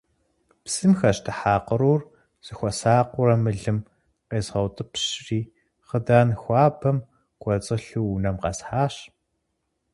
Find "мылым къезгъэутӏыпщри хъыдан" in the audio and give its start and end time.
3.43-6.27